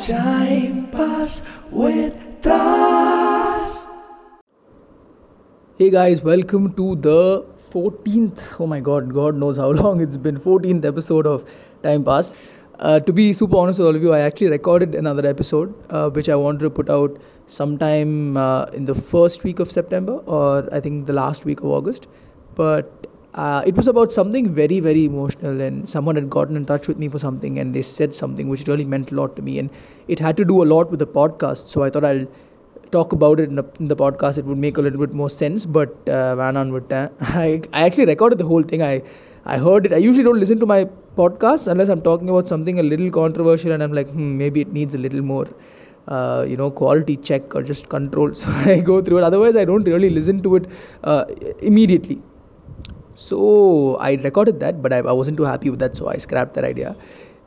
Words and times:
Time 0.00 0.88
pass 0.90 1.42
with 1.70 2.14
Das. 2.40 3.86
Hey 5.78 5.90
guys, 5.90 6.22
welcome 6.22 6.72
to 6.74 6.96
the 6.96 7.44
14th. 7.70 8.58
Oh 8.58 8.66
my 8.66 8.80
god, 8.80 9.12
God 9.12 9.36
knows 9.36 9.58
how 9.58 9.70
long 9.82 10.00
it's 10.00 10.16
been. 10.16 10.38
14th 10.38 10.86
episode 10.86 11.26
of 11.26 11.44
Time 11.82 12.04
Pass. 12.04 12.34
Uh, 12.78 13.00
to 13.00 13.12
be 13.12 13.34
super 13.34 13.56
honest 13.58 13.78
with 13.78 13.88
all 13.88 13.94
of 13.94 14.02
you, 14.02 14.14
I 14.14 14.20
actually 14.20 14.48
recorded 14.48 14.94
another 14.94 15.28
episode 15.28 15.74
uh, 15.90 16.08
which 16.08 16.30
I 16.30 16.36
wanted 16.36 16.60
to 16.60 16.70
put 16.70 16.88
out 16.88 17.20
sometime 17.46 18.36
uh, 18.36 18.64
in 18.72 18.86
the 18.86 18.94
first 18.94 19.44
week 19.44 19.60
of 19.60 19.70
September 19.70 20.14
or 20.26 20.74
I 20.74 20.80
think 20.80 21.06
the 21.06 21.12
last 21.12 21.44
week 21.44 21.60
of 21.60 21.66
August. 21.66 22.08
But 22.54 23.06
uh, 23.34 23.62
it 23.66 23.74
was 23.74 23.88
about 23.88 24.12
something 24.12 24.52
very 24.54 24.78
very 24.80 25.04
emotional 25.04 25.60
and 25.60 25.88
someone 25.88 26.14
had 26.14 26.28
gotten 26.28 26.56
in 26.56 26.66
touch 26.66 26.86
with 26.86 26.98
me 26.98 27.08
for 27.08 27.18
something 27.18 27.58
and 27.58 27.74
they 27.74 27.82
said 27.82 28.14
something 28.14 28.48
which 28.48 28.66
really 28.66 28.84
meant 28.84 29.10
a 29.10 29.14
lot 29.14 29.34
to 29.36 29.42
me 29.42 29.58
and 29.58 29.70
it 30.08 30.18
had 30.18 30.36
to 30.36 30.44
do 30.44 30.62
a 30.62 30.66
lot 30.66 30.90
with 30.90 30.98
the 30.98 31.06
podcast. 31.06 31.66
So 31.66 31.82
i 31.82 31.90
thought 31.90 32.04
i'll 32.04 32.26
talk 32.90 33.12
about 33.12 33.40
it 33.40 33.48
in 33.48 33.56
the, 33.56 33.64
in 33.80 33.88
the 33.88 33.96
podcast. 33.96 34.36
It 34.36 34.44
would 34.44 34.58
make 34.58 34.76
a 34.76 34.82
little 34.82 35.00
bit 35.00 35.14
more 35.14 35.30
sense 35.30 35.64
but 35.64 35.96
uh, 36.08 36.36
on 36.38 36.72
with 36.72 36.92
uh, 36.92 37.08
that 37.20 37.68
I, 37.72 37.86
actually 37.86 38.06
recorded 38.06 38.38
the 38.38 38.44
whole 38.44 38.62
thing. 38.62 38.82
I 38.82 39.02
i 39.44 39.58
heard 39.58 39.86
it. 39.86 39.92
I 39.92 39.96
usually 39.96 40.24
don't 40.24 40.38
listen 40.38 40.60
to 40.60 40.66
my 40.66 40.84
podcasts 41.16 41.68
unless 41.70 41.88
i'm 41.88 42.00
talking 42.00 42.28
about 42.30 42.48
something 42.48 42.78
a 42.78 42.82
little 42.82 43.10
controversial 43.10 43.72
and 43.72 43.82
i'm 43.82 43.92
like 43.92 44.08
hmm, 44.08 44.38
maybe 44.38 44.62
it 44.62 44.72
needs 44.72 44.94
a 44.94 44.98
little 44.98 45.20
more 45.20 45.46
uh, 46.08 46.44
you 46.48 46.56
know 46.56 46.70
quality 46.70 47.16
check 47.16 47.54
or 47.54 47.62
just 47.62 47.88
control. 47.88 48.34
So 48.42 48.50
i 48.50 48.80
go 48.80 49.00
through 49.02 49.18
it. 49.18 49.24
Otherwise 49.24 49.56
i 49.56 49.64
don't 49.64 49.84
really 49.84 50.10
listen 50.10 50.42
to 50.42 50.56
it 50.56 50.70
uh, 51.04 51.24
immediately. 51.60 52.22
So 53.22 53.96
I 53.96 54.14
recorded 54.14 54.58
that, 54.60 54.82
but 54.82 54.92
I, 54.92 54.98
I 54.98 55.12
wasn't 55.12 55.36
too 55.36 55.44
happy 55.44 55.70
with 55.70 55.78
that, 55.78 55.94
so 55.96 56.08
I 56.08 56.16
scrapped 56.16 56.54
that 56.54 56.64
idea. 56.64 56.96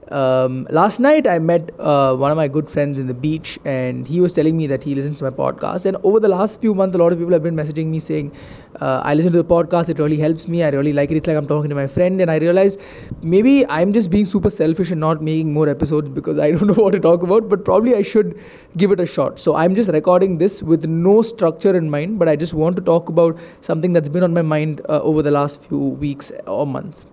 Um, 0.09 0.67
last 0.69 0.99
night 0.99 1.25
I 1.25 1.39
met 1.39 1.71
uh, 1.79 2.15
one 2.15 2.29
of 2.29 2.37
my 2.37 2.47
good 2.47 2.69
friends 2.69 2.99
in 2.99 3.07
the 3.07 3.13
beach, 3.13 3.57
and 3.65 4.07
he 4.07 4.21
was 4.21 4.33
telling 4.33 4.55
me 4.55 4.67
that 4.67 4.83
he 4.83 4.93
listens 4.93 5.17
to 5.17 5.23
my 5.23 5.31
podcast. 5.31 5.85
And 5.85 5.97
over 6.03 6.19
the 6.19 6.27
last 6.27 6.61
few 6.61 6.75
months, 6.75 6.95
a 6.95 6.99
lot 6.99 7.11
of 7.11 7.17
people 7.17 7.33
have 7.33 7.41
been 7.41 7.55
messaging 7.55 7.87
me 7.87 7.99
saying, 7.99 8.31
uh, 8.79 9.01
"I 9.03 9.15
listen 9.15 9.31
to 9.31 9.41
the 9.41 9.49
podcast. 9.53 9.89
It 9.89 9.97
really 9.97 10.17
helps 10.17 10.47
me. 10.47 10.61
I 10.63 10.69
really 10.69 10.93
like 10.93 11.09
it. 11.09 11.17
It's 11.17 11.27
like 11.27 11.37
I'm 11.37 11.47
talking 11.47 11.69
to 11.69 11.75
my 11.75 11.87
friend." 11.87 12.21
And 12.21 12.29
I 12.29 12.37
realized 12.37 12.79
maybe 13.21 13.55
I'm 13.79 13.93
just 13.93 14.11
being 14.11 14.27
super 14.33 14.51
selfish 14.59 14.91
and 14.91 15.01
not 15.07 15.23
making 15.23 15.51
more 15.53 15.67
episodes 15.67 16.09
because 16.19 16.37
I 16.37 16.51
don't 16.57 16.67
know 16.67 16.83
what 16.83 16.93
to 16.99 16.99
talk 16.99 17.23
about. 17.23 17.49
But 17.49 17.65
probably 17.65 17.95
I 17.95 18.03
should 18.03 18.37
give 18.77 18.91
it 18.91 18.99
a 18.99 19.07
shot. 19.07 19.39
So 19.39 19.55
I'm 19.55 19.73
just 19.73 19.89
recording 19.89 20.37
this 20.37 20.61
with 20.61 20.85
no 20.85 21.21
structure 21.23 21.75
in 21.75 21.89
mind, 21.89 22.19
but 22.19 22.27
I 22.27 22.35
just 22.35 22.53
want 22.53 22.75
to 22.75 22.87
talk 22.93 23.09
about 23.09 23.39
something 23.61 23.93
that's 23.93 24.09
been 24.09 24.23
on 24.23 24.33
my 24.33 24.43
mind 24.43 24.81
uh, 24.87 25.01
over 25.01 25.23
the 25.23 25.31
last 25.31 25.67
few 25.67 25.79
weeks 25.79 26.31
or 26.45 26.67
months. 26.67 27.07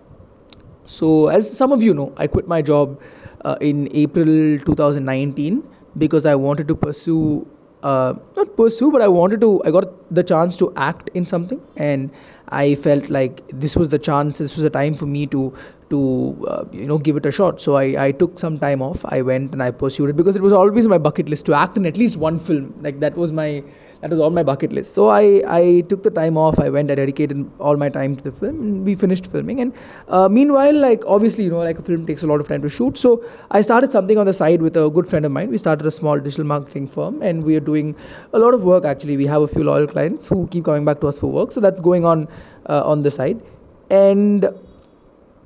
So, 0.85 1.27
as 1.27 1.55
some 1.55 1.71
of 1.71 1.81
you 1.81 1.93
know, 1.93 2.13
I 2.17 2.27
quit 2.27 2.47
my 2.47 2.61
job 2.61 3.01
uh, 3.45 3.55
in 3.61 3.87
April 3.93 4.25
2019 4.59 5.63
because 5.97 6.25
I 6.25 6.35
wanted 6.35 6.67
to 6.67 6.75
pursue, 6.75 7.47
uh, 7.83 8.15
not 8.35 8.57
pursue, 8.57 8.91
but 8.91 9.01
I 9.01 9.07
wanted 9.07 9.41
to, 9.41 9.63
I 9.63 9.71
got 9.71 10.13
the 10.13 10.23
chance 10.23 10.57
to 10.57 10.73
act 10.75 11.09
in 11.13 11.25
something, 11.25 11.61
and 11.77 12.11
I 12.49 12.75
felt 12.75 13.09
like 13.09 13.43
this 13.47 13.75
was 13.75 13.89
the 13.89 13.99
chance, 13.99 14.37
this 14.39 14.55
was 14.55 14.63
the 14.63 14.69
time 14.69 14.93
for 14.93 15.05
me 15.05 15.25
to, 15.27 15.53
to 15.89 16.45
uh, 16.47 16.65
you 16.71 16.87
know, 16.87 16.97
give 16.97 17.15
it 17.15 17.25
a 17.25 17.31
shot. 17.31 17.61
So 17.61 17.75
I, 17.75 18.05
I 18.07 18.11
took 18.11 18.39
some 18.39 18.59
time 18.59 18.81
off. 18.81 19.05
I 19.05 19.21
went 19.21 19.53
and 19.53 19.63
I 19.63 19.71
pursued 19.71 20.09
it 20.09 20.17
because 20.17 20.35
it 20.35 20.41
was 20.41 20.53
always 20.53 20.87
my 20.87 20.97
bucket 20.97 21.29
list 21.29 21.45
to 21.47 21.53
act 21.53 21.77
in 21.77 21.85
at 21.85 21.97
least 21.97 22.17
one 22.17 22.39
film. 22.39 22.75
Like 22.81 22.99
that 22.99 23.15
was 23.15 23.31
my 23.31 23.63
that 24.03 24.09
was 24.09 24.19
on 24.19 24.33
my 24.33 24.43
bucket 24.43 24.73
list. 24.73 24.93
So 24.93 25.07
I, 25.07 25.41
I 25.47 25.83
took 25.87 26.03
the 26.03 26.11
time 26.11 26.37
off. 26.37 26.59
I 26.59 26.69
went. 26.69 26.91
I 26.91 26.95
dedicated 26.95 27.49
all 27.57 27.77
my 27.77 27.87
time 27.87 28.17
to 28.17 28.23
the 28.23 28.31
film. 28.31 28.59
And 28.59 28.85
we 28.85 28.95
finished 28.95 29.25
filming. 29.25 29.61
And 29.61 29.73
uh, 30.09 30.27
meanwhile, 30.27 30.75
like 30.77 31.05
obviously, 31.07 31.45
you 31.45 31.51
know, 31.51 31.59
like 31.59 31.79
a 31.79 31.81
film 31.81 32.05
takes 32.05 32.21
a 32.21 32.27
lot 32.27 32.41
of 32.41 32.49
time 32.49 32.61
to 32.63 32.69
shoot. 32.69 32.97
So 32.97 33.23
I 33.49 33.61
started 33.61 33.93
something 33.93 34.17
on 34.17 34.25
the 34.25 34.33
side 34.33 34.61
with 34.61 34.75
a 34.75 34.89
good 34.89 35.09
friend 35.09 35.25
of 35.25 35.31
mine. 35.31 35.49
We 35.49 35.57
started 35.57 35.85
a 35.85 35.91
small 35.91 36.19
digital 36.19 36.43
marketing 36.43 36.87
firm, 36.87 37.21
and 37.21 37.45
we 37.45 37.55
are 37.55 37.61
doing 37.61 37.95
a 38.33 38.39
lot 38.39 38.53
of 38.53 38.65
work. 38.65 38.83
Actually, 38.83 39.15
we 39.15 39.25
have 39.27 39.41
a 39.41 39.47
few 39.47 39.63
loyal 39.63 39.87
clients 39.87 40.27
who 40.27 40.47
keep 40.47 40.65
coming 40.65 40.83
back 40.83 40.99
to 40.99 41.07
us 41.07 41.17
for 41.17 41.31
work. 41.31 41.53
So 41.53 41.61
that's 41.61 41.79
going 41.79 42.03
on 42.03 42.27
uh, 42.65 42.83
on 42.83 43.03
the 43.03 43.11
side. 43.11 43.41
And 43.89 44.49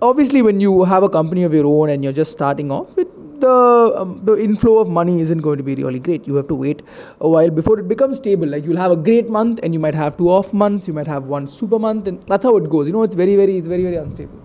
obviously, 0.02 0.42
when 0.42 0.60
you 0.62 0.84
have 0.86 1.04
a 1.04 1.10
company 1.10 1.44
of 1.44 1.54
your 1.54 1.68
own 1.68 1.92
and 1.92 2.04
you're 2.04 2.14
just 2.14 2.32
starting 2.32 2.72
off, 2.72 2.98
it 2.98 3.08
the 3.48 4.02
um, 4.02 4.14
the 4.30 4.36
inflow 4.46 4.78
of 4.84 4.90
money 4.98 5.16
isn't 5.26 5.46
going 5.48 5.58
to 5.58 5.66
be 5.70 5.76
really 5.76 6.00
great. 6.08 6.28
You 6.28 6.36
have 6.36 6.48
to 6.54 6.56
wait 6.56 6.84
a 7.20 7.30
while 7.36 7.50
before 7.50 7.80
it 7.80 7.88
becomes 7.88 8.18
stable. 8.18 8.48
Like 8.56 8.66
you'll 8.66 8.84
have 8.84 8.92
a 8.92 9.02
great 9.10 9.30
month 9.30 9.60
and 9.64 9.74
you 9.74 9.80
might 9.88 10.00
have 10.04 10.18
two 10.22 10.30
off 10.38 10.54
months. 10.54 10.88
You 10.88 10.94
might 11.00 11.12
have 11.16 11.34
one 11.36 11.48
super 11.48 11.80
month, 11.88 12.08
and 12.08 12.24
that's 12.34 12.50
how 12.52 12.56
it 12.62 12.70
goes. 12.76 12.88
You 12.88 12.94
know, 12.94 13.04
it's 13.10 13.20
very 13.24 13.36
very 13.36 13.58
it's 13.58 13.68
very 13.76 13.84
very 13.90 13.98
unstable. 13.98 14.44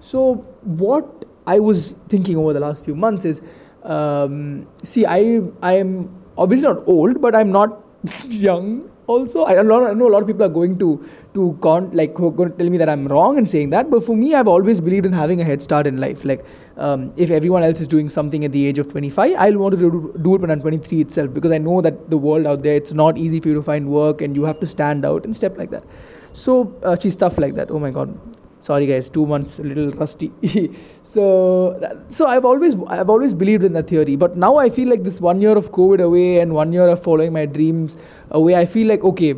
So 0.00 0.34
what 0.82 1.24
I 1.46 1.58
was 1.60 1.96
thinking 2.08 2.36
over 2.36 2.52
the 2.52 2.60
last 2.60 2.84
few 2.84 2.94
months 2.94 3.24
is, 3.24 3.42
um, 3.82 4.66
see, 4.82 5.06
I 5.06 5.40
I 5.62 5.72
am 5.84 5.94
obviously 6.36 6.68
not 6.68 6.86
old, 6.86 7.20
but 7.20 7.34
I'm 7.34 7.52
not 7.52 7.80
young 8.28 8.90
also. 9.06 9.44
I, 9.44 9.60
know, 9.62 9.86
I 9.86 9.94
know 9.94 10.08
a 10.08 10.12
lot 10.12 10.22
of 10.22 10.26
people 10.26 10.44
are 10.44 10.48
going 10.48 10.78
to 10.78 11.08
to 11.34 11.58
con 11.60 11.90
like 11.92 12.14
going 12.14 12.36
to 12.36 12.56
tell 12.56 12.68
me 12.70 12.78
that 12.78 12.88
I'm 12.88 13.06
wrong 13.08 13.38
in 13.38 13.46
saying 13.46 13.70
that 13.70 13.90
but 13.90 14.04
for 14.04 14.16
me 14.16 14.34
I've 14.34 14.48
always 14.48 14.80
believed 14.80 15.06
in 15.06 15.12
having 15.12 15.40
a 15.40 15.44
head 15.44 15.62
start 15.62 15.86
in 15.86 15.98
life. 15.98 16.24
Like 16.24 16.44
um, 16.76 17.12
if 17.16 17.30
everyone 17.30 17.62
else 17.62 17.80
is 17.80 17.86
doing 17.86 18.08
something 18.08 18.44
at 18.44 18.52
the 18.52 18.66
age 18.66 18.78
of 18.78 18.90
25 18.90 19.34
I'll 19.36 19.58
want 19.58 19.74
to 19.78 20.12
do, 20.22 20.34
it 20.34 20.40
when 20.40 20.50
I'm 20.50 20.60
23 20.60 21.00
itself 21.00 21.32
because 21.32 21.52
I 21.52 21.58
know 21.58 21.80
that 21.80 22.10
the 22.10 22.18
world 22.18 22.46
out 22.46 22.62
there 22.62 22.76
it's 22.76 22.92
not 22.92 23.18
easy 23.18 23.40
for 23.40 23.48
you 23.48 23.54
to 23.54 23.62
find 23.62 23.88
work 23.88 24.20
and 24.20 24.36
you 24.36 24.44
have 24.44 24.60
to 24.60 24.66
stand 24.66 25.04
out 25.04 25.24
and 25.24 25.34
step 25.34 25.56
like 25.58 25.70
that. 25.70 25.84
So 26.32 26.78
uh, 26.82 26.96
stuff 26.98 27.38
like 27.38 27.54
that. 27.54 27.70
Oh 27.70 27.78
my 27.78 27.90
god 27.90 28.18
sorry 28.64 28.86
guys. 28.86 29.08
Two 29.10 29.26
months 29.26 29.58
a 29.58 29.62
little 29.62 29.90
rusty. 30.02 30.32
So 31.14 31.24
so 32.08 32.26
i've 32.26 32.44
always 32.50 32.76
i've 32.88 33.10
always 33.14 33.34
believed 33.42 33.64
in 33.68 33.74
that 33.74 33.88
theory 33.88 34.16
but 34.16 34.36
now 34.44 34.56
i 34.56 34.68
feel 34.76 34.88
like 34.88 35.02
this 35.08 35.20
one 35.20 35.40
year 35.40 35.56
of 35.62 35.70
covid 35.76 36.02
away 36.04 36.40
and 36.40 36.54
one 36.54 36.72
year 36.72 36.86
of 36.94 37.02
following 37.02 37.32
my 37.32 37.44
dreams 37.56 37.96
away 38.30 38.54
i 38.60 38.64
feel 38.64 38.88
like 38.92 39.04
okay 39.10 39.34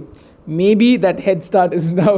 maybe 0.60 0.88
that 0.96 1.20
head 1.20 1.42
start 1.44 1.74
is 1.74 1.92
now 2.00 2.16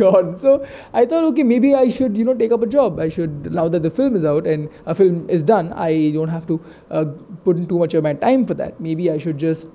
gone. 0.00 0.34
So 0.36 0.66
i 0.92 1.04
thought 1.06 1.24
okay 1.32 1.44
maybe 1.44 1.74
i 1.74 1.88
should 1.88 2.16
you 2.16 2.24
know 2.24 2.34
take 2.34 2.52
up 2.52 2.62
a 2.62 2.66
job. 2.66 2.98
I 2.98 3.08
should 3.08 3.52
now 3.52 3.68
that 3.68 3.82
the 3.82 3.90
film 3.90 4.16
is 4.16 4.24
out 4.24 4.46
and 4.46 4.68
a 4.86 4.94
film 4.94 5.28
is 5.30 5.42
done 5.42 5.72
i 5.72 6.10
don't 6.14 6.28
have 6.36 6.46
to 6.48 6.60
uh, 6.90 7.04
put 7.44 7.56
in 7.56 7.68
too 7.68 7.78
much 7.78 7.94
of 7.94 8.02
my 8.02 8.14
time 8.14 8.46
for 8.46 8.54
that. 8.54 8.80
Maybe 8.80 9.10
i 9.10 9.18
should 9.18 9.38
just 9.38 9.68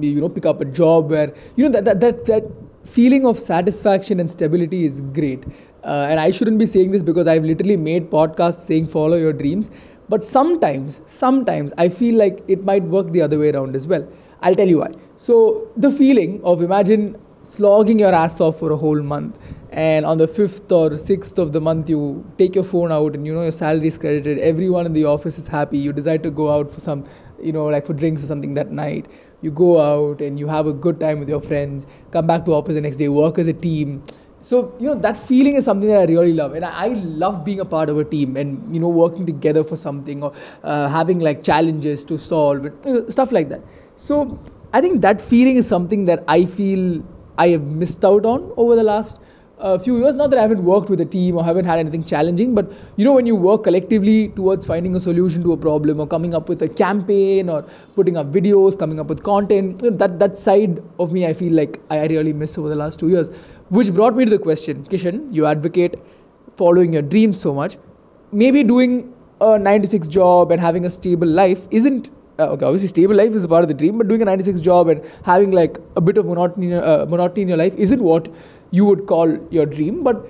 you 0.00 0.20
know 0.20 0.28
pick 0.28 0.46
up 0.46 0.60
a 0.60 0.64
job 0.64 1.10
where 1.10 1.34
you 1.56 1.64
know 1.64 1.70
that 1.70 1.84
that 1.84 2.00
that, 2.00 2.24
that 2.26 2.44
feeling 2.96 3.26
of 3.26 3.38
satisfaction 3.38 4.20
and 4.20 4.30
stability 4.30 4.84
is 4.84 5.00
great. 5.00 5.44
Uh, 5.84 6.06
and 6.10 6.20
I 6.20 6.30
shouldn't 6.30 6.58
be 6.58 6.66
saying 6.66 6.90
this 6.90 7.02
because 7.02 7.26
I've 7.26 7.44
literally 7.44 7.76
made 7.76 8.10
podcasts 8.10 8.66
saying 8.66 8.88
follow 8.88 9.16
your 9.16 9.32
dreams. 9.32 9.70
But 10.08 10.24
sometimes, 10.24 11.02
sometimes 11.06 11.72
I 11.76 11.88
feel 11.88 12.16
like 12.16 12.42
it 12.48 12.64
might 12.64 12.82
work 12.82 13.12
the 13.12 13.22
other 13.22 13.38
way 13.38 13.50
around 13.50 13.76
as 13.76 13.86
well. 13.86 14.08
I'll 14.40 14.54
tell 14.54 14.68
you 14.68 14.78
why. 14.78 14.92
So, 15.16 15.68
the 15.76 15.90
feeling 15.90 16.40
of 16.44 16.62
imagine 16.62 17.16
slogging 17.42 17.98
your 17.98 18.14
ass 18.14 18.40
off 18.40 18.58
for 18.58 18.72
a 18.72 18.76
whole 18.76 19.02
month 19.02 19.38
and 19.70 20.06
on 20.06 20.18
the 20.18 20.26
fifth 20.26 20.72
or 20.72 20.98
sixth 20.98 21.38
of 21.38 21.52
the 21.52 21.60
month 21.60 21.88
you 21.88 22.24
take 22.36 22.54
your 22.54 22.64
phone 22.64 22.90
out 22.90 23.14
and 23.14 23.26
you 23.26 23.34
know 23.34 23.42
your 23.42 23.52
salary 23.52 23.86
is 23.86 23.96
credited 23.98 24.38
everyone 24.38 24.86
in 24.86 24.92
the 24.92 25.04
office 25.04 25.38
is 25.38 25.46
happy 25.46 25.78
you 25.78 25.92
decide 25.92 26.22
to 26.22 26.30
go 26.30 26.50
out 26.50 26.70
for 26.70 26.80
some 26.80 27.04
you 27.40 27.52
know 27.52 27.66
like 27.66 27.86
for 27.86 27.92
drinks 27.92 28.24
or 28.24 28.26
something 28.26 28.54
that 28.54 28.70
night 28.70 29.06
you 29.40 29.50
go 29.50 29.80
out 29.80 30.20
and 30.20 30.38
you 30.38 30.48
have 30.48 30.66
a 30.66 30.72
good 30.72 30.98
time 31.00 31.20
with 31.20 31.28
your 31.28 31.40
friends 31.40 31.86
come 32.10 32.26
back 32.26 32.44
to 32.44 32.54
office 32.54 32.74
the 32.74 32.80
next 32.80 32.96
day 32.96 33.08
work 33.08 33.38
as 33.38 33.46
a 33.46 33.52
team. 33.52 34.02
So 34.40 34.74
you 34.78 34.88
know 34.88 34.94
that 34.94 35.16
feeling 35.16 35.56
is 35.56 35.64
something 35.64 35.88
that 35.88 35.98
i 36.00 36.04
really 36.04 36.32
love. 36.32 36.54
And 36.54 36.64
i 36.64 36.88
love 36.88 37.44
being 37.44 37.60
a 37.60 37.64
part 37.64 37.88
of 37.88 37.98
a 37.98 38.04
team 38.04 38.36
and 38.36 38.74
you 38.74 38.80
know 38.80 38.88
working 38.88 39.26
together 39.26 39.64
for 39.64 39.76
something 39.76 40.22
or 40.22 40.32
uh, 40.62 40.88
having 40.88 41.18
like 41.20 41.42
challenges 41.42 42.04
to 42.04 42.18
solve 42.18 42.64
you 42.64 42.72
know, 42.84 43.08
stuff 43.08 43.32
like 43.32 43.48
that. 43.48 43.62
So 43.96 44.38
i 44.72 44.80
think 44.80 45.00
that 45.00 45.20
feeling 45.20 45.56
is 45.56 45.66
something 45.66 46.04
that 46.04 46.22
i 46.28 46.44
feel 46.44 47.02
i 47.38 47.48
have 47.48 47.62
missed 47.82 48.04
out 48.04 48.26
on 48.26 48.52
over 48.56 48.76
the 48.76 48.82
last 48.82 49.18
a 49.60 49.78
few 49.78 49.98
years. 49.98 50.14
Not 50.14 50.30
that 50.30 50.38
I 50.38 50.42
haven't 50.42 50.64
worked 50.64 50.88
with 50.88 51.00
a 51.00 51.04
team 51.04 51.36
or 51.36 51.44
haven't 51.44 51.64
had 51.64 51.78
anything 51.78 52.04
challenging, 52.04 52.54
but 52.54 52.70
you 52.96 53.04
know, 53.04 53.12
when 53.12 53.26
you 53.26 53.34
work 53.34 53.64
collectively 53.64 54.28
towards 54.28 54.66
finding 54.66 54.94
a 54.96 55.00
solution 55.00 55.42
to 55.42 55.52
a 55.52 55.56
problem 55.56 56.00
or 56.00 56.06
coming 56.06 56.34
up 56.34 56.48
with 56.48 56.62
a 56.62 56.68
campaign 56.68 57.48
or 57.48 57.62
putting 57.94 58.16
up 58.16 58.32
videos, 58.32 58.78
coming 58.78 59.00
up 59.00 59.08
with 59.08 59.22
content, 59.22 59.82
you 59.82 59.90
know, 59.90 59.96
that, 59.96 60.18
that 60.18 60.38
side 60.38 60.82
of 60.98 61.12
me 61.12 61.26
I 61.26 61.32
feel 61.32 61.52
like 61.52 61.80
I 61.90 62.06
really 62.06 62.32
miss 62.32 62.58
over 62.58 62.68
the 62.68 62.76
last 62.76 62.98
two 63.00 63.08
years. 63.08 63.30
Which 63.68 63.92
brought 63.92 64.16
me 64.16 64.24
to 64.24 64.30
the 64.30 64.38
question 64.38 64.84
Kishan, 64.84 65.34
you 65.34 65.46
advocate 65.46 65.96
following 66.56 66.92
your 66.92 67.02
dreams 67.02 67.40
so 67.40 67.54
much. 67.54 67.78
Maybe 68.32 68.62
doing 68.62 69.12
a 69.40 69.58
96 69.58 70.08
job 70.08 70.50
and 70.52 70.60
having 70.60 70.84
a 70.84 70.90
stable 70.90 71.28
life 71.28 71.66
isn't 71.70 72.10
uh, 72.38 72.50
okay, 72.50 72.64
obviously 72.64 72.86
stable 72.88 73.16
life 73.16 73.32
is 73.32 73.42
a 73.42 73.48
part 73.48 73.64
of 73.64 73.68
the 73.68 73.74
dream, 73.74 73.98
but 73.98 74.06
doing 74.06 74.22
a 74.22 74.24
96 74.24 74.60
job 74.60 74.88
and 74.88 75.04
having 75.24 75.50
like 75.50 75.78
a 75.96 76.00
bit 76.00 76.16
of 76.18 76.26
monotony, 76.26 76.72
uh, 76.72 77.04
monotony 77.06 77.42
in 77.42 77.48
your 77.48 77.56
life 77.56 77.74
isn't 77.74 78.00
what 78.00 78.28
you 78.70 78.84
would 78.84 79.06
call 79.06 79.38
your 79.50 79.66
dream. 79.66 80.02
But 80.02 80.26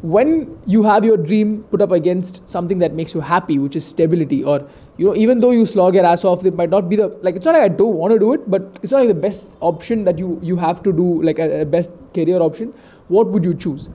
when 0.00 0.58
you 0.64 0.84
have 0.84 1.04
your 1.04 1.16
dream 1.16 1.64
put 1.70 1.82
up 1.82 1.90
against 1.90 2.48
something 2.48 2.78
that 2.78 2.92
makes 2.94 3.14
you 3.14 3.20
happy, 3.20 3.58
which 3.58 3.74
is 3.74 3.84
stability, 3.84 4.44
or 4.44 4.68
you 4.96 5.06
know, 5.06 5.16
even 5.16 5.40
though 5.40 5.50
you 5.50 5.66
slog 5.66 5.94
your 5.94 6.04
ass 6.04 6.24
off, 6.24 6.44
it 6.44 6.54
might 6.54 6.70
not 6.70 6.88
be 6.88 6.96
the 6.96 7.08
like. 7.22 7.36
It's 7.36 7.46
not 7.46 7.54
like 7.54 7.62
I 7.62 7.68
don't 7.68 7.94
want 7.94 8.12
to 8.12 8.18
do 8.18 8.32
it, 8.32 8.48
but 8.50 8.78
it's 8.82 8.92
not 8.92 8.98
like 8.98 9.08
the 9.08 9.14
best 9.14 9.56
option 9.60 10.04
that 10.04 10.18
you 10.18 10.38
you 10.42 10.56
have 10.56 10.82
to 10.84 10.92
do, 10.92 11.22
like 11.22 11.38
a, 11.38 11.62
a 11.62 11.66
best 11.66 11.90
career 12.14 12.40
option. 12.40 12.72
What 13.08 13.28
would 13.28 13.44
you 13.44 13.54
choose? 13.54 13.88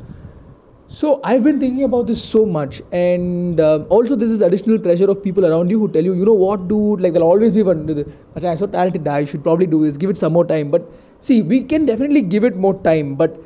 So 0.87 1.19
I've 1.23 1.43
been 1.43 1.59
thinking 1.59 1.85
about 1.85 2.07
this 2.07 2.23
so 2.23 2.45
much, 2.45 2.81
and 2.91 3.59
um, 3.59 3.87
also 3.89 4.15
this 4.15 4.29
is 4.29 4.41
additional 4.41 4.77
pressure 4.79 5.09
of 5.09 5.23
people 5.23 5.45
around 5.45 5.71
you 5.71 5.79
who 5.79 5.87
tell 5.87 6.03
you, 6.03 6.13
you 6.13 6.25
know 6.25 6.33
what, 6.33 6.67
dude, 6.67 7.01
like 7.01 7.13
there'll 7.13 7.27
always 7.27 7.51
be 7.51 7.63
one. 7.63 8.05
I'm 8.35 8.57
so 8.57 8.67
talented, 8.67 9.07
I 9.07 9.25
should 9.25 9.41
probably 9.41 9.65
do 9.65 9.83
this. 9.85 9.97
Give 9.97 10.09
it 10.09 10.17
some 10.17 10.33
more 10.33 10.45
time. 10.45 10.69
But 10.69 10.87
see, 11.19 11.41
we 11.41 11.63
can 11.63 11.87
definitely 11.87 12.21
give 12.21 12.43
it 12.43 12.55
more 12.55 12.75
time. 12.83 13.15
But 13.15 13.39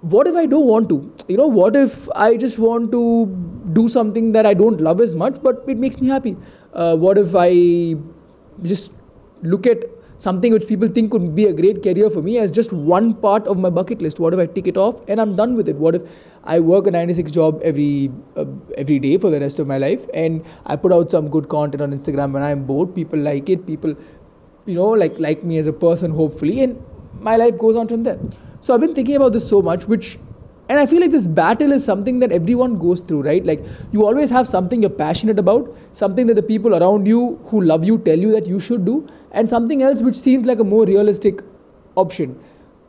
what 0.00 0.26
if 0.28 0.36
I 0.36 0.46
don't 0.46 0.66
want 0.66 0.88
to? 0.90 1.12
You 1.28 1.36
know, 1.36 1.48
what 1.48 1.76
if 1.76 2.08
I 2.14 2.36
just 2.36 2.58
want 2.58 2.92
to 2.92 3.26
do 3.72 3.88
something 3.88 4.32
that 4.32 4.46
I 4.46 4.54
don't 4.54 4.80
love 4.80 5.00
as 5.00 5.14
much, 5.14 5.42
but 5.42 5.64
it 5.66 5.76
makes 5.76 6.00
me 6.00 6.08
happy? 6.08 6.36
Uh, 6.72 6.96
what 6.96 7.18
if 7.18 7.34
I 7.34 7.96
just 8.62 8.92
look 9.42 9.66
at 9.66 9.84
something 10.18 10.52
which 10.52 10.66
people 10.66 10.88
think 10.88 11.12
could 11.12 11.34
be 11.34 11.44
a 11.46 11.52
great 11.52 11.82
career 11.82 12.10
for 12.10 12.20
me 12.22 12.38
as 12.38 12.50
just 12.50 12.72
one 12.72 13.14
part 13.14 13.46
of 13.46 13.56
my 13.56 13.70
bucket 13.70 14.02
list. 14.02 14.18
What 14.18 14.34
if 14.34 14.40
I 14.40 14.46
tick 14.46 14.66
it 14.66 14.76
off 14.76 15.08
and 15.08 15.20
I'm 15.20 15.36
done 15.36 15.54
with 15.54 15.68
it? 15.68 15.76
What 15.76 15.94
if 15.94 16.02
I 16.42 16.58
work 16.58 16.88
a 16.88 16.90
96 16.90 17.30
job 17.30 17.60
every 17.62 18.10
uh, 18.36 18.44
every 18.76 18.98
day 18.98 19.16
for 19.16 19.30
the 19.30 19.40
rest 19.40 19.60
of 19.60 19.68
my 19.68 19.78
life 19.78 20.06
and 20.12 20.44
I 20.66 20.76
put 20.76 20.92
out 20.92 21.10
some 21.10 21.28
good 21.28 21.48
content 21.48 21.82
on 21.82 21.92
Instagram 21.92 22.32
when 22.32 22.42
I'm 22.42 22.64
bored, 22.64 22.94
people 22.94 23.18
like 23.18 23.48
it, 23.48 23.66
people 23.66 23.94
you 24.66 24.74
know 24.74 24.88
like 24.88 25.18
like 25.18 25.44
me 25.44 25.58
as 25.58 25.66
a 25.66 25.72
person 25.72 26.10
hopefully 26.10 26.60
and 26.62 26.82
my 27.20 27.36
life 27.36 27.56
goes 27.56 27.76
on 27.76 27.86
from 27.86 28.02
there. 28.02 28.18
So 28.60 28.74
I've 28.74 28.80
been 28.80 28.94
thinking 28.94 29.16
about 29.16 29.32
this 29.32 29.48
so 29.48 29.62
much 29.62 29.86
which 29.86 30.18
and 30.68 30.78
I 30.78 30.84
feel 30.84 31.00
like 31.00 31.10
this 31.10 31.26
battle 31.26 31.72
is 31.72 31.82
something 31.82 32.18
that 32.18 32.30
everyone 32.30 32.78
goes 32.78 33.00
through, 33.00 33.22
right? 33.22 33.44
Like 33.44 33.64
you 33.90 34.04
always 34.04 34.28
have 34.30 34.46
something 34.46 34.82
you're 34.82 34.90
passionate 34.90 35.38
about, 35.38 35.74
something 35.92 36.26
that 36.26 36.34
the 36.34 36.42
people 36.42 36.74
around 36.74 37.06
you 37.06 37.40
who 37.46 37.62
love 37.62 37.84
you 37.84 37.98
tell 37.98 38.18
you 38.18 38.32
that 38.32 38.46
you 38.46 38.60
should 38.60 38.84
do, 38.84 39.08
and 39.32 39.48
something 39.48 39.82
else 39.82 40.02
which 40.02 40.14
seems 40.14 40.44
like 40.44 40.58
a 40.58 40.64
more 40.64 40.84
realistic 40.84 41.40
option. 41.96 42.38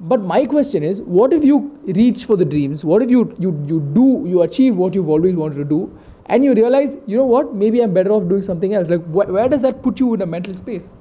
But 0.01 0.21
my 0.21 0.45
question 0.45 0.83
is, 0.83 1.01
what 1.01 1.33
if 1.33 1.43
you 1.43 1.77
reach 1.85 2.25
for 2.25 2.35
the 2.35 2.45
dreams? 2.45 2.83
What 2.83 3.01
if 3.01 3.11
you 3.11 3.35
you 3.39 3.51
you 3.67 3.79
do 3.79 4.23
you 4.27 4.41
achieve 4.41 4.75
what 4.75 4.93
you've 4.93 5.09
always 5.09 5.35
wanted 5.35 5.55
to 5.55 5.65
do, 5.65 5.97
and 6.25 6.43
you 6.43 6.53
realize, 6.53 6.97
you 7.05 7.15
know 7.15 7.25
what, 7.25 7.55
maybe 7.55 7.81
I'm 7.81 7.93
better 7.93 8.11
off 8.11 8.27
doing 8.27 8.43
something 8.43 8.73
else. 8.73 8.89
Like 8.89 9.05
wh- 9.05 9.31
where 9.37 9.47
does 9.47 9.61
that 9.61 9.81
put 9.81 10.01
you 10.01 10.13
in 10.13 10.21
a 10.21 10.25
mental 10.25 10.55
space? 10.57 10.91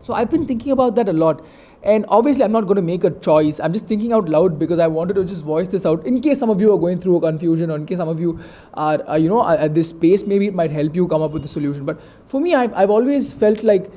So 0.00 0.14
I've 0.14 0.30
been 0.30 0.46
thinking 0.46 0.72
about 0.72 0.94
that 0.96 1.08
a 1.08 1.12
lot. 1.12 1.44
And 1.82 2.04
obviously, 2.08 2.44
I'm 2.44 2.52
not 2.52 2.66
going 2.66 2.76
to 2.76 2.82
make 2.82 3.04
a 3.04 3.10
choice. 3.10 3.58
I'm 3.58 3.72
just 3.72 3.86
thinking 3.86 4.12
out 4.12 4.28
loud 4.28 4.58
because 4.58 4.78
I 4.78 4.86
wanted 4.86 5.14
to 5.14 5.24
just 5.24 5.44
voice 5.44 5.68
this 5.68 5.86
out 5.86 6.06
in 6.06 6.20
case 6.20 6.38
some 6.38 6.50
of 6.50 6.60
you 6.60 6.74
are 6.74 6.78
going 6.78 7.00
through 7.00 7.16
a 7.16 7.20
confusion 7.20 7.70
or 7.70 7.76
in 7.76 7.86
case 7.86 7.96
some 7.96 8.08
of 8.08 8.20
you 8.20 8.38
are, 8.74 9.02
are 9.06 9.18
you 9.18 9.30
know, 9.30 9.46
at 9.48 9.74
this 9.74 9.88
space, 9.88 10.26
maybe 10.26 10.46
it 10.46 10.54
might 10.54 10.70
help 10.70 10.94
you 10.94 11.08
come 11.08 11.22
up 11.22 11.30
with 11.30 11.44
a 11.44 11.48
solution. 11.48 11.86
But 11.86 11.98
for 12.26 12.40
me, 12.40 12.54
I've, 12.54 12.74
I've 12.74 12.90
always 12.90 13.32
felt 13.32 13.62
like 13.62 13.90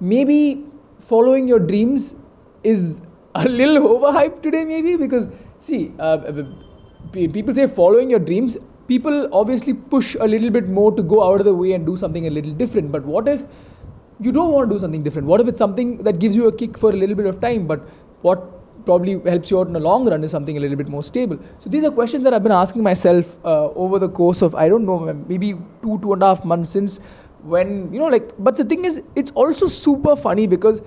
maybe 0.00 0.64
following 0.98 1.46
your 1.46 1.60
dreams 1.60 2.16
is 2.64 3.00
a 3.36 3.48
little 3.48 3.88
overhyped 3.98 4.42
today, 4.42 4.64
maybe 4.64 4.96
because 4.96 5.28
see, 5.58 5.92
uh, 5.98 6.02
uh 6.02 6.42
people 7.12 7.54
say 7.54 7.68
following 7.68 8.10
your 8.10 8.18
dreams. 8.18 8.56
People 8.88 9.28
obviously 9.32 9.74
push 9.74 10.16
a 10.18 10.26
little 10.26 10.50
bit 10.50 10.68
more 10.68 10.90
to 10.96 11.02
go 11.02 11.22
out 11.22 11.38
of 11.38 11.44
the 11.44 11.54
way 11.54 11.72
and 11.74 11.86
do 11.86 11.96
something 11.96 12.26
a 12.26 12.30
little 12.30 12.52
different. 12.52 12.90
But 12.90 13.04
what 13.04 13.28
if 13.28 13.44
you 14.20 14.32
don't 14.32 14.52
want 14.52 14.70
to 14.70 14.76
do 14.76 14.78
something 14.78 15.02
different? 15.02 15.26
What 15.26 15.40
if 15.40 15.48
it's 15.48 15.58
something 15.58 15.98
that 16.04 16.18
gives 16.18 16.36
you 16.36 16.46
a 16.46 16.52
kick 16.52 16.78
for 16.78 16.90
a 16.90 16.96
little 16.96 17.16
bit 17.16 17.26
of 17.26 17.40
time, 17.40 17.66
but 17.66 17.80
what 18.22 18.84
probably 18.84 19.18
helps 19.28 19.50
you 19.50 19.60
out 19.60 19.66
in 19.66 19.72
the 19.72 19.80
long 19.80 20.08
run 20.08 20.24
is 20.24 20.30
something 20.30 20.56
a 20.56 20.60
little 20.60 20.76
bit 20.76 20.88
more 20.88 21.02
stable? 21.02 21.38
So 21.58 21.70
these 21.70 21.84
are 21.84 21.90
questions 21.90 22.24
that 22.24 22.34
I've 22.34 22.42
been 22.42 22.52
asking 22.52 22.82
myself 22.82 23.38
uh, 23.44 23.70
over 23.70 23.98
the 23.98 24.08
course 24.08 24.42
of 24.42 24.54
I 24.54 24.68
don't 24.68 24.84
know 24.84 25.12
maybe 25.28 25.54
two 25.82 25.98
two 26.00 26.12
and 26.12 26.22
a 26.22 26.26
half 26.26 26.44
months 26.44 26.70
since 26.70 26.98
when 27.42 27.92
you 27.92 27.98
know 27.98 28.08
like. 28.08 28.32
But 28.38 28.56
the 28.56 28.64
thing 28.64 28.84
is, 28.84 29.02
it's 29.14 29.30
also 29.32 29.66
super 29.66 30.16
funny 30.16 30.46
because 30.46 30.82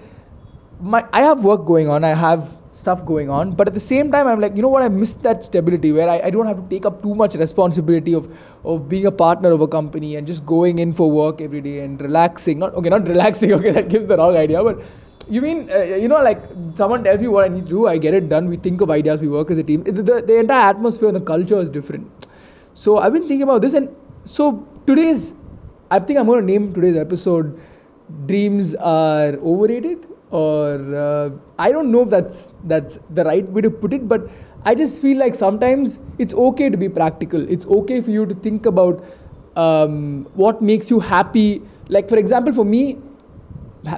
my 0.79 1.05
I 1.11 1.21
have 1.21 1.43
work 1.43 1.65
going 1.65 1.89
on. 1.89 2.03
I 2.03 2.13
have 2.13 2.57
stuff 2.73 3.05
going 3.05 3.29
on. 3.29 3.51
But 3.51 3.67
at 3.67 3.73
the 3.73 3.79
same 3.79 4.11
time 4.11 4.27
i'm 4.27 4.41
like 4.41 4.55
you 4.55 4.61
know 4.61 4.69
what? 4.69 4.83
I 4.83 4.89
miss 4.89 5.13
that 5.27 5.43
stability 5.45 5.91
where 5.91 6.09
I, 6.09 6.19
I 6.25 6.29
don't 6.29 6.47
have 6.47 6.57
to 6.57 6.67
take 6.69 6.85
up 6.85 7.01
too 7.01 7.15
much 7.15 7.35
responsibility 7.35 8.13
of 8.13 8.27
of 8.65 8.89
being 8.89 9.05
a 9.05 9.11
partner 9.11 9.51
of 9.51 9.61
a 9.61 9.67
company 9.67 10.15
and 10.15 10.27
just 10.27 10.45
going 10.45 10.79
in 10.79 10.91
for 10.91 11.09
work 11.11 11.41
every 11.41 11.61
day 11.61 11.79
and 11.79 12.01
relaxing. 12.01 12.59
Not 12.59 12.73
okay 12.75 12.89
not 12.89 13.07
relaxing. 13.15 13.53
Okay 13.53 13.71
that 13.71 13.89
gives 13.89 14.07
the 14.07 14.17
wrong 14.17 14.35
idea. 14.35 14.63
But 14.63 14.81
you 15.29 15.41
mean 15.41 15.69
uh, 15.71 15.83
you 16.03 16.07
know 16.07 16.21
like 16.21 16.41
someone 16.75 17.03
tells 17.03 17.21
me 17.21 17.29
what 17.29 17.45
i 17.45 17.47
need 17.47 17.63
to 17.63 17.69
do 17.69 17.87
i 17.87 17.97
get 17.97 18.13
it 18.13 18.27
done. 18.29 18.49
We 18.49 18.57
think 18.57 18.81
of 18.81 18.89
ideas 18.89 19.21
we 19.21 19.29
work 19.29 19.51
as 19.51 19.57
a 19.57 19.63
team. 19.63 19.83
The, 19.83 19.91
the, 19.91 20.21
the 20.21 20.39
entire 20.39 20.69
atmosphere 20.69 21.07
and 21.09 21.15
the 21.15 21.21
culture 21.21 21.59
is 21.59 21.69
different. 21.69 22.27
So 22.73 22.97
i've 22.97 23.13
been 23.13 23.27
thinking 23.27 23.43
about 23.43 23.61
this 23.61 23.73
and 23.73 23.95
so 24.25 24.67
today's 24.87 25.35
i 25.91 25.99
think 25.99 26.19
i'm 26.19 26.25
going 26.25 26.41
to 26.41 26.45
name 26.45 26.73
today's 26.73 26.97
episode 26.97 27.59
dreams 28.25 28.73
are 28.75 29.33
overrated 29.53 30.07
or 30.33 30.95
uh, 30.95 31.29
I 31.59 31.71
don't 31.71 31.91
know 31.91 32.01
if 32.01 32.09
that's 32.09 32.51
that's 32.63 32.97
the 33.17 33.23
right 33.23 33.47
way 33.47 33.61
to 33.61 33.69
put 33.69 33.93
it, 33.93 34.07
but 34.07 34.29
I 34.65 34.73
just 34.73 35.01
feel 35.01 35.17
like 35.17 35.35
sometimes 35.35 35.99
it's 36.17 36.33
okay 36.45 36.69
to 36.69 36.77
be 36.77 36.89
practical. 36.89 37.47
It's 37.55 37.67
okay 37.79 38.01
for 38.01 38.09
you 38.09 38.25
to 38.25 38.33
think 38.33 38.65
about 38.65 39.03
um, 39.55 40.25
what 40.33 40.61
makes 40.61 40.89
you 40.89 40.99
happy. 40.99 41.61
Like 41.87 42.09
for 42.09 42.17
example, 42.17 42.51
for 42.51 42.65
me, 42.65 42.97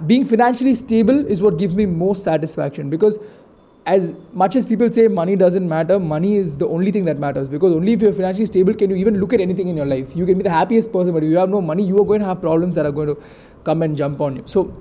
being 0.08 0.26
financially 0.26 0.76
stable 0.76 1.26
is 1.26 1.42
what 1.42 1.58
gives 1.58 1.74
me 1.74 1.86
most 1.86 2.24
satisfaction 2.24 2.90
because 2.90 3.18
as 3.86 4.14
much 4.34 4.56
as 4.56 4.66
people 4.66 4.92
say 4.92 5.08
money 5.08 5.36
doesn't 5.36 5.70
matter, 5.70 6.00
money 6.00 6.36
is 6.38 6.58
the 6.58 6.68
only 6.68 6.92
thing 6.92 7.06
that 7.06 7.20
matters 7.20 7.48
because 7.48 7.74
only 7.74 7.94
if 7.94 8.02
you're 8.02 8.12
financially 8.12 8.48
stable 8.48 8.74
can 8.74 8.90
you 8.90 8.98
even 8.98 9.20
look 9.22 9.32
at 9.32 9.40
anything 9.40 9.70
in 9.70 9.78
your 9.78 9.86
life. 9.86 10.14
You 10.16 10.26
can 10.26 10.38
be 10.38 10.44
the 10.44 10.50
happiest 10.50 10.92
person, 10.92 11.14
but 11.14 11.24
if 11.24 11.30
you 11.30 11.38
have 11.38 11.50
no 11.50 11.62
money, 11.62 11.84
you 11.84 12.02
are 12.02 12.06
going 12.06 12.20
to 12.20 12.26
have 12.26 12.42
problems 12.42 12.76
that 12.76 12.86
are 12.86 12.92
going 12.92 13.08
to 13.08 13.18
come 13.64 13.84
and 13.84 13.96
jump 13.96 14.20
on 14.20 14.38
you. 14.38 14.44
So 14.46 14.76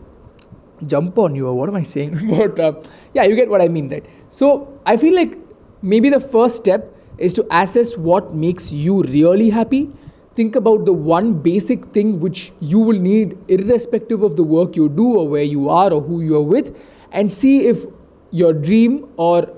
jump 0.86 1.18
on 1.18 1.34
you 1.34 1.48
or 1.48 1.54
what 1.54 1.68
am 1.68 1.76
I 1.76 1.82
saying? 1.82 2.28
but 2.30 2.58
uh, 2.58 2.72
yeah, 3.12 3.24
you 3.24 3.36
get 3.36 3.48
what 3.48 3.60
I 3.60 3.68
mean, 3.68 3.88
right? 3.88 4.04
So 4.28 4.80
I 4.84 4.96
feel 4.96 5.14
like 5.14 5.38
maybe 5.82 6.10
the 6.10 6.20
first 6.20 6.56
step 6.56 6.90
is 7.18 7.34
to 7.34 7.46
assess 7.50 7.96
what 7.96 8.34
makes 8.34 8.72
you 8.72 9.02
really 9.02 9.50
happy. 9.50 9.90
Think 10.34 10.56
about 10.56 10.84
the 10.84 10.92
one 10.92 11.34
basic 11.34 11.86
thing 11.86 12.18
which 12.18 12.52
you 12.58 12.80
will 12.80 12.98
need, 12.98 13.38
irrespective 13.46 14.22
of 14.22 14.36
the 14.36 14.42
work 14.42 14.74
you 14.74 14.88
do 14.88 15.18
or 15.18 15.28
where 15.28 15.44
you 15.44 15.68
are 15.68 15.92
or 15.92 16.00
who 16.00 16.22
you 16.22 16.36
are 16.36 16.42
with, 16.42 16.76
and 17.12 17.30
see 17.30 17.66
if 17.68 17.84
your 18.32 18.52
dream 18.52 19.06
or 19.16 19.48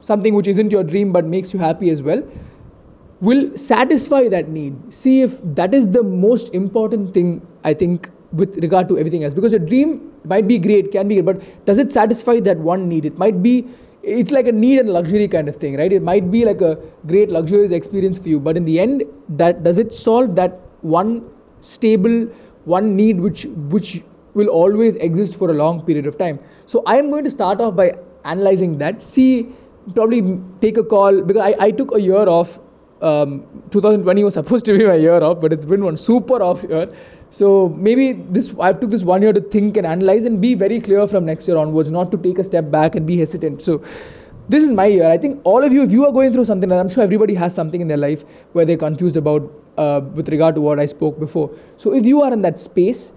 something 0.00 0.34
which 0.34 0.46
isn't 0.46 0.72
your 0.72 0.82
dream 0.82 1.12
but 1.12 1.26
makes 1.26 1.52
you 1.52 1.60
happy 1.60 1.90
as 1.90 2.02
well 2.02 2.22
will 3.20 3.56
satisfy 3.56 4.28
that 4.28 4.48
need. 4.48 4.92
See 4.92 5.22
if 5.22 5.40
that 5.60 5.74
is 5.74 5.90
the 5.90 6.02
most 6.02 6.52
important 6.54 7.14
thing 7.14 7.46
I 7.64 7.74
think 7.74 8.10
with 8.32 8.56
regard 8.56 8.88
to 8.88 8.98
everything 8.98 9.24
else 9.24 9.34
because 9.34 9.52
a 9.52 9.58
dream 9.58 10.12
might 10.24 10.46
be 10.48 10.58
great 10.58 10.90
can 10.92 11.08
be 11.08 11.20
great 11.20 11.26
but 11.26 11.66
does 11.66 11.78
it 11.78 11.92
satisfy 11.92 12.40
that 12.40 12.58
one 12.58 12.88
need? 12.88 13.04
It 13.04 13.18
might 13.18 13.42
be 13.42 13.66
it's 14.02 14.30
like 14.30 14.46
a 14.46 14.52
need 14.52 14.78
and 14.78 14.90
luxury 14.90 15.28
kind 15.28 15.48
of 15.48 15.56
thing 15.56 15.76
right? 15.76 15.92
It 15.92 16.02
might 16.02 16.30
be 16.30 16.44
like 16.44 16.60
a 16.60 16.78
great 17.06 17.30
luxurious 17.30 17.72
experience 17.72 18.18
for 18.18 18.28
you 18.28 18.40
but 18.40 18.56
in 18.56 18.64
the 18.64 18.80
end 18.80 19.04
that 19.28 19.62
does 19.64 19.78
it 19.78 19.92
solve 19.94 20.36
that 20.36 20.60
one 20.82 21.28
stable 21.60 22.26
one 22.64 22.96
need 22.96 23.20
which 23.20 23.44
which 23.76 24.02
will 24.34 24.48
always 24.48 24.96
exist 24.96 25.38
for 25.38 25.50
a 25.50 25.54
long 25.54 25.82
period 25.82 26.06
of 26.06 26.18
time? 26.18 26.38
So 26.66 26.82
i 26.86 26.96
am 26.96 27.10
going 27.10 27.24
to 27.24 27.30
start 27.30 27.60
off 27.60 27.76
by 27.76 27.92
analyzing 28.24 28.78
that 28.78 29.02
see 29.02 29.48
probably 29.94 30.40
take 30.60 30.78
a 30.78 30.84
call 30.84 31.22
because 31.22 31.42
i, 31.42 31.54
I 31.66 31.70
took 31.70 31.94
a 31.94 32.00
year 32.00 32.28
off 32.28 32.58
um, 33.04 33.42
2020 33.70 34.24
was 34.24 34.34
supposed 34.34 34.64
to 34.64 34.78
be 34.78 34.84
my 34.84 34.94
year 34.94 35.22
off 35.22 35.40
but 35.40 35.52
it's 35.52 35.64
been 35.64 35.84
one 35.84 35.96
super 35.96 36.42
off 36.42 36.62
year 36.64 36.88
so 37.34 37.68
maybe 37.70 38.12
this 38.12 38.54
I 38.60 38.72
took 38.72 38.90
this 38.90 39.02
one 39.02 39.20
year 39.20 39.32
to 39.32 39.40
think 39.40 39.76
and 39.76 39.84
analyze 39.84 40.24
and 40.24 40.40
be 40.40 40.54
very 40.54 40.80
clear 40.80 41.06
from 41.08 41.26
next 41.26 41.48
year 41.48 41.56
onwards, 41.56 41.90
not 41.90 42.12
to 42.12 42.16
take 42.16 42.38
a 42.38 42.44
step 42.44 42.70
back 42.70 42.94
and 42.94 43.04
be 43.08 43.16
hesitant. 43.16 43.60
So 43.60 43.82
this 44.48 44.62
is 44.62 44.72
my 44.72 44.86
year. 44.86 45.10
I 45.10 45.18
think 45.18 45.40
all 45.42 45.64
of 45.64 45.72
you, 45.72 45.82
if 45.82 45.90
you 45.90 46.06
are 46.06 46.12
going 46.12 46.32
through 46.32 46.44
something, 46.44 46.70
and 46.70 46.78
I'm 46.80 46.88
sure 46.88 47.02
everybody 47.02 47.34
has 47.34 47.52
something 47.52 47.80
in 47.80 47.88
their 47.88 47.96
life 47.96 48.22
where 48.52 48.64
they're 48.64 48.76
confused 48.76 49.16
about 49.16 49.50
uh, 49.76 50.00
with 50.14 50.28
regard 50.28 50.54
to 50.54 50.60
what 50.60 50.78
I 50.78 50.86
spoke 50.86 51.18
before. 51.18 51.50
So 51.76 51.92
if 51.92 52.06
you 52.06 52.22
are 52.22 52.32
in 52.32 52.42
that 52.42 52.60
space, 52.60 53.12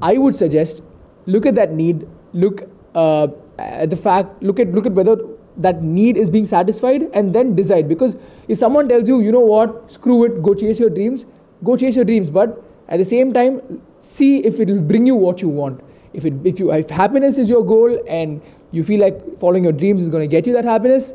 I 0.00 0.16
would 0.16 0.34
suggest 0.34 0.82
look 1.26 1.44
at 1.44 1.54
that 1.56 1.70
need, 1.72 2.08
look 2.32 2.62
uh, 2.94 3.26
at 3.58 3.90
the 3.90 3.96
fact, 3.96 4.42
look 4.42 4.58
at 4.58 4.72
look 4.72 4.86
at 4.86 4.92
whether 4.92 5.16
that 5.56 5.82
need 5.82 6.16
is 6.16 6.30
being 6.30 6.46
satisfied, 6.46 7.02
and 7.14 7.34
then 7.34 7.54
decide. 7.54 7.88
Because 7.88 8.16
if 8.48 8.58
someone 8.58 8.88
tells 8.88 9.08
you, 9.08 9.20
you 9.20 9.32
know 9.32 9.40
what, 9.40 9.90
screw 9.90 10.24
it, 10.24 10.42
go 10.42 10.54
chase 10.54 10.80
your 10.80 10.90
dreams, 10.90 11.26
go 11.62 11.76
chase 11.76 11.96
your 11.96 12.04
dreams, 12.04 12.30
but 12.30 12.62
at 12.88 12.98
the 12.98 13.04
same 13.04 13.32
time, 13.32 13.80
see 14.00 14.38
if 14.38 14.60
it 14.60 14.68
will 14.68 14.80
bring 14.80 15.06
you 15.06 15.14
what 15.14 15.40
you 15.40 15.48
want. 15.48 15.80
If, 16.12 16.24
it, 16.24 16.34
if, 16.44 16.58
you, 16.58 16.72
if 16.72 16.90
happiness 16.90 17.38
is 17.38 17.48
your 17.48 17.64
goal 17.64 17.98
and 18.08 18.42
you 18.70 18.84
feel 18.84 19.00
like 19.00 19.38
following 19.38 19.64
your 19.64 19.72
dreams 19.72 20.02
is 20.02 20.08
going 20.08 20.22
to 20.22 20.28
get 20.28 20.46
you 20.46 20.52
that 20.52 20.64
happiness, 20.64 21.14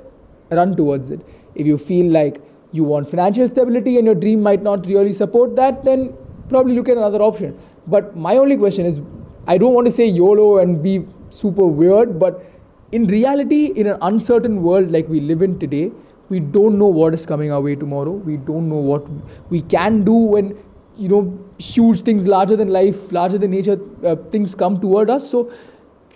run 0.50 0.76
towards 0.76 1.10
it. 1.10 1.22
If 1.56 1.68
you 1.68 1.78
feel 1.78 2.12
like 2.12 2.42
you 2.72 2.84
want 2.84 3.10
financial 3.10 3.48
stability 3.48 3.98
and 3.98 4.06
your 4.06 4.16
dream 4.16 4.42
might 4.42 4.62
not 4.62 4.86
really 4.86 5.14
support 5.14 5.56
that, 5.56 5.84
then 5.84 6.16
probably 6.48 6.74
look 6.76 6.90
at 6.90 6.98
another 6.98 7.22
option. 7.22 7.58
But 7.88 8.16
my 8.16 8.38
only 8.38 8.58
question 8.58 8.86
is 8.86 9.02
I 9.48 9.58
don't 9.58 9.74
want 9.74 9.88
to 9.88 9.92
say 9.92 10.06
YOLO 10.06 10.58
and 10.60 10.82
be 10.82 11.06
super 11.30 11.66
weird, 11.66 12.20
but 12.20 12.44
in 12.92 13.06
reality, 13.06 13.66
in 13.68 13.88
an 13.88 13.98
uncertain 14.02 14.62
world 14.64 14.92
like 14.92 15.08
we 15.08 15.20
live 15.20 15.42
in 15.42 15.60
today, 15.60 15.92
we 16.30 16.40
don't 16.40 16.78
know 16.78 16.88
what 16.88 17.14
is 17.14 17.26
coming 17.26 17.52
our 17.52 17.62
way 17.62 17.76
tomorrow. 17.76 18.12
We 18.12 18.38
don't 18.38 18.70
know 18.70 18.78
what 18.78 19.06
we 19.50 19.62
can 19.62 20.04
do 20.04 20.14
when 20.14 20.58
you 20.96 21.08
know 21.08 21.40
huge 21.58 22.02
things 22.02 22.28
larger 22.28 22.56
than 22.58 22.70
life 22.70 23.12
larger 23.14 23.38
than 23.38 23.52
nature 23.52 23.80
uh, 24.04 24.18
things 24.32 24.54
come 24.54 24.82
toward 24.82 25.10
us 25.10 25.30
so 25.30 25.50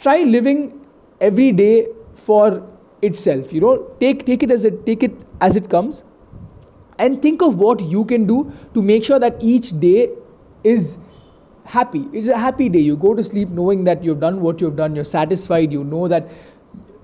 try 0.02 0.24
living 0.24 0.86
every 1.22 1.54
day 1.54 1.88
for 2.14 2.68
itself 3.02 3.54
you 3.54 3.62
know 3.62 3.78
take 4.02 4.26
take 4.26 4.44
it 4.44 4.52
as 4.52 4.66
it 4.66 4.86
take 4.86 5.02
it 5.02 5.14
as 5.40 5.56
it 5.56 5.70
comes 5.70 6.04
and 7.00 7.22
think 7.22 7.42
of 7.42 7.56
what 7.56 7.80
you 7.80 8.04
can 8.04 8.26
do 8.26 8.52
to 8.74 8.82
make 8.82 9.06
sure 9.06 9.20
that 9.20 9.42
each 9.42 9.80
day 9.80 10.10
is 10.66 10.98
happy. 11.66 12.08
It's 12.14 12.28
a 12.28 12.38
happy 12.38 12.70
day. 12.70 12.80
You 12.80 12.98
go 12.98 13.14
to 13.14 13.24
sleep 13.24 13.50
knowing 13.50 13.84
that 13.86 14.04
you've 14.04 14.20
done 14.20 14.42
what 14.42 14.62
you've 14.62 14.76
done, 14.76 14.96
you're 14.96 15.04
satisfied, 15.04 15.72
you 15.72 15.84
know 15.84 16.08
that 16.08 16.28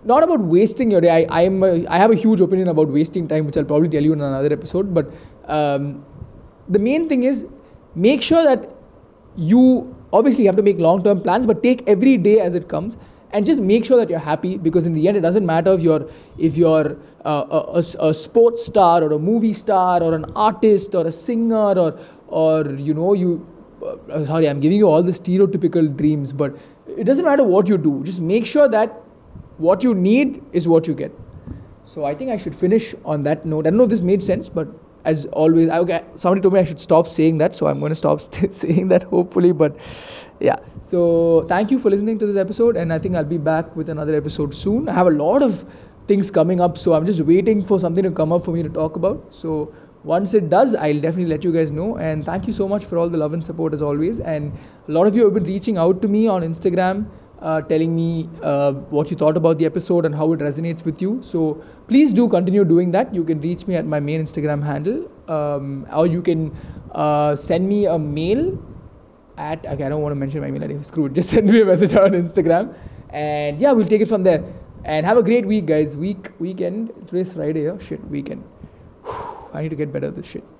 not 0.04 0.24
about 0.24 0.40
wasting 0.42 0.92
your 0.92 1.02
day. 1.02 1.26
I, 1.30 1.42
I'm 1.44 1.64
a, 1.64 1.86
I 1.88 1.98
have 1.98 2.12
a 2.12 2.16
huge 2.16 2.40
opinion 2.40 2.68
about 2.68 2.88
wasting 2.90 3.28
time, 3.28 3.46
which 3.46 3.58
I'll 3.58 3.66
probably 3.66 3.90
tell 3.90 4.04
you 4.04 4.14
in 4.14 4.22
another 4.22 4.52
episode. 4.54 4.94
But 4.94 5.12
um, 5.46 6.06
the 6.68 6.80
main 6.80 7.10
thing 7.10 7.24
is 7.24 7.46
make 7.96 8.22
sure 8.22 8.44
that 8.44 8.74
you 9.36 9.96
obviously 10.12 10.46
have 10.46 10.56
to 10.56 10.64
make 10.64 10.80
long 10.80 11.04
term 11.04 11.22
plans, 11.22 11.46
but 11.46 11.62
take 11.62 11.88
every 11.88 12.18
day 12.18 12.40
as 12.40 12.56
it 12.56 12.68
comes 12.68 12.98
and 13.32 13.46
just 13.46 13.62
make 13.62 13.86
sure 13.86 13.98
that 13.98 14.10
you're 14.10 14.20
happy 14.20 14.58
because 14.58 14.86
in 14.86 14.94
the 14.94 15.08
end 15.08 15.18
it 15.18 15.22
doesn't 15.22 15.46
matter 15.46 15.74
if 15.74 15.82
you're 15.82 16.10
if 16.38 16.58
you're 16.58 16.98
uh, 17.26 17.46
a, 17.52 17.58
a, 17.58 18.10
a, 18.10 18.14
sports 18.14 18.66
star 18.66 19.04
or 19.04 19.12
a 19.14 19.20
movie 19.20 19.54
star 19.54 20.02
or 20.02 20.16
an 20.16 20.26
artist 20.36 20.96
or 20.96 21.06
a 21.06 21.12
singer 21.12 21.78
or 21.78 22.00
or 22.28 22.72
you 22.72 22.94
know 22.94 23.14
you 23.14 23.46
uh, 23.86 24.26
sorry 24.26 24.50
i'm 24.50 24.60
giving 24.60 24.78
you 24.78 24.88
all 24.88 25.04
the 25.04 25.12
stereotypical 25.12 25.96
dreams 25.96 26.32
but 26.34 26.58
it 26.88 27.04
doesn't 27.04 27.26
matter 27.26 27.44
what 27.44 27.68
you 27.68 27.78
do 27.78 28.02
just 28.04 28.20
make 28.20 28.46
sure 28.46 28.68
that 28.68 29.02
what 29.60 29.84
you 29.84 29.94
need 29.94 30.44
is 30.52 30.68
what 30.68 30.88
you 30.88 30.94
get. 30.94 31.12
So 31.84 32.06
i 32.06 32.14
think 32.14 32.32
i 32.32 32.38
should 32.38 32.56
finish 32.56 32.94
on 33.04 33.24
that 33.24 33.46
note. 33.46 33.68
I 33.68 33.72
don't 33.72 33.78
know 33.78 33.84
if 33.84 33.90
this 33.90 34.02
made 34.02 34.22
sense 34.22 34.50
but 34.50 34.68
as 35.06 35.26
always 35.28 35.70
okay 35.70 36.04
somebody 36.16 36.42
told 36.42 36.54
me 36.54 36.60
i 36.60 36.64
should 36.64 36.82
stop 36.82 37.08
saying 37.08 37.38
that 37.42 37.56
so 37.56 37.68
i'm 37.68 37.80
going 37.80 37.90
to 37.90 37.96
stop 37.96 38.22
saying 38.62 38.90
that 38.90 39.04
hopefully 39.04 39.52
but 39.52 39.78
yeah. 40.40 40.58
So 40.82 41.46
thank 41.48 41.72
you 41.72 41.80
for 41.80 41.90
listening 41.90 42.20
to 42.20 42.26
this 42.26 42.36
episode 42.36 42.78
and 42.78 42.94
i 42.94 43.00
think 43.00 43.16
i'll 43.16 43.32
be 43.36 43.38
back 43.38 43.76
with 43.76 43.90
another 43.90 44.16
episode 44.16 44.56
soon. 44.56 44.90
I 44.90 44.94
have 44.94 45.08
a 45.08 45.12
lot 45.12 45.42
of 45.42 45.66
things 46.08 46.32
coming 46.32 46.62
up 46.62 46.78
so 46.78 46.94
i'm 46.94 47.06
just 47.06 47.22
waiting 47.22 47.64
for 47.64 47.80
something 47.80 48.04
to 48.04 48.12
come 48.12 48.32
up 48.32 48.46
for 48.46 48.52
me 48.52 48.64
to 48.64 48.70
talk 48.70 48.96
about. 48.96 49.34
So 49.34 49.74
once 50.04 50.34
it 50.34 50.50
does 50.50 50.76
i'll 50.76 51.02
definitely 51.02 51.26
let 51.26 51.44
you 51.44 51.52
guys 51.52 51.72
know 51.74 51.98
and 51.98 52.26
thank 52.26 52.48
you 52.48 52.54
so 52.54 52.68
much 52.68 52.86
for 52.86 52.98
all 52.98 53.10
the 53.10 53.18
love 53.18 53.34
and 53.34 53.46
support 53.46 53.74
as 53.74 53.82
always 53.82 54.22
and 54.22 54.54
a 54.88 54.92
lot 54.92 55.06
of 55.08 55.14
you 55.14 55.26
have 55.26 55.34
been 55.34 55.44
reaching 55.44 55.78
out 55.78 56.02
to 56.02 56.08
me 56.08 56.26
on 56.26 56.42
instagram 56.42 57.06
uh, 57.42 57.62
telling 57.62 57.96
me 57.96 58.30
uh, 58.44 58.74
what 58.96 59.10
you 59.12 59.18
thought 59.18 59.38
about 59.38 59.58
the 59.58 59.66
episode 59.66 60.06
and 60.06 60.16
how 60.16 60.32
it 60.34 60.40
resonates 60.40 60.84
with 60.84 61.02
you. 61.02 61.20
So 61.22 61.62
please 61.88 62.14
do 62.14 62.28
continue 62.28 62.64
doing 62.64 62.92
that. 62.92 63.14
You 63.14 63.24
can 63.24 63.42
reach 63.42 63.68
me 63.68 63.76
at 63.76 63.86
my 63.86 64.00
main 64.00 64.22
Instagram 64.22 64.64
handle, 64.64 65.10
um, 65.28 65.88
or 65.94 66.08
you 66.08 66.22
can 66.22 66.56
uh, 66.92 67.36
send 67.36 67.68
me 67.68 67.86
a 67.86 67.98
mail 67.98 68.58
at. 69.38 69.66
Okay, 69.66 69.84
I 69.84 69.90
don't 69.90 70.02
want 70.02 70.12
to 70.12 70.16
mention 70.16 70.42
my 70.42 70.52
mail 70.52 70.64
ID. 70.64 70.84
Screw 70.84 71.06
it. 71.06 71.14
Just 71.22 71.30
send 71.30 71.52
me 71.52 71.62
a 71.62 71.66
message 71.66 71.96
on 71.96 72.12
Instagram, 72.12 72.76
and 73.10 73.60
yeah, 73.60 73.72
we'll 73.72 73.88
take 73.88 74.02
it 74.02 74.08
from 74.08 74.24
there. 74.24 74.44
And 74.86 75.06
have 75.06 75.18
a 75.18 75.24
great 75.24 75.46
week, 75.46 75.66
guys. 75.66 75.96
Week 75.96 76.32
weekend. 76.40 76.94
Today's 77.08 77.34
Friday. 77.34 77.68
Oh 77.70 77.78
shit, 77.80 78.06
weekend. 78.10 78.44
Whew, 79.04 79.50
I 79.54 79.62
need 79.62 79.70
to 79.70 79.76
get 79.76 79.92
better 79.92 80.08
at 80.08 80.16
this 80.16 80.26
shit. 80.26 80.59